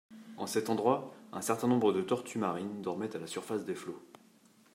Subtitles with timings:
[0.35, 4.01] En cet endroit, un certain nombre de tortues marines dormaient à la surface des flots.